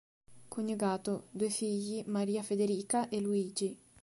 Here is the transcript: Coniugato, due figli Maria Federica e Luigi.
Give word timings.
Coniugato, 0.49 1.27
due 1.29 1.51
figli 1.51 2.03
Maria 2.07 2.41
Federica 2.41 3.07
e 3.09 3.19
Luigi. 3.21 3.77